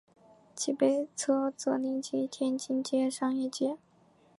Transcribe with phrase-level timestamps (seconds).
[0.55, 3.77] 其北侧则邻近天津街商业街。